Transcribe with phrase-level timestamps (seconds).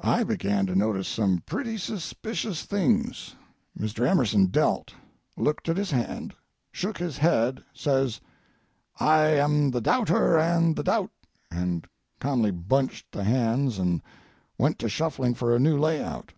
[0.00, 3.36] I began to notice some pretty suspicious things.
[3.78, 4.08] Mr.
[4.08, 4.94] Emerson dealt,
[5.36, 6.34] looked at his hand,
[6.72, 8.18] shook his head, says:
[9.00, 11.10] "'I am the doubter and the doubt'
[11.50, 11.86] and
[12.22, 14.00] ca'mly bunched the hands and
[14.56, 16.32] went to shuffling for a new layout.